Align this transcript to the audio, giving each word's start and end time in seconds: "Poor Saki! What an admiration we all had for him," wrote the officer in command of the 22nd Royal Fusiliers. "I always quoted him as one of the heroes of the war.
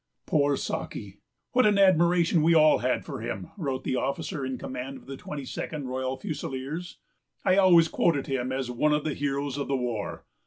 "Poor 0.25 0.57
Saki! 0.57 1.19
What 1.51 1.67
an 1.67 1.77
admiration 1.77 2.41
we 2.41 2.55
all 2.55 2.79
had 2.79 3.05
for 3.05 3.21
him," 3.21 3.51
wrote 3.55 3.83
the 3.83 3.97
officer 3.97 4.43
in 4.43 4.57
command 4.57 4.97
of 4.97 5.05
the 5.05 5.15
22nd 5.15 5.85
Royal 5.85 6.17
Fusiliers. 6.17 6.97
"I 7.45 7.57
always 7.57 7.87
quoted 7.87 8.25
him 8.25 8.51
as 8.51 8.71
one 8.71 8.93
of 8.95 9.03
the 9.03 9.13
heroes 9.13 9.59
of 9.59 9.67
the 9.67 9.77
war. 9.77 10.25